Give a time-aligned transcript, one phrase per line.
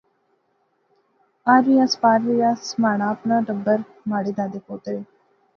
[1.53, 4.99] آر وی آنس، پار وی آنس، مہاڑا اپنا ٹبر، مہاڑے دادے پوترے